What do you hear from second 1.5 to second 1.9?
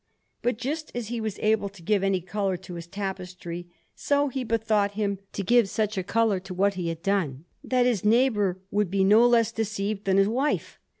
to